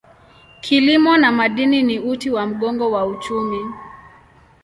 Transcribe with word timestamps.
Kilimo 0.61 1.17
na 1.17 1.31
madini 1.31 1.83
ni 1.83 1.99
uti 1.99 2.29
wa 2.29 2.45
mgongo 2.45 2.91
wa 2.91 3.05
uchumi. 3.05 3.65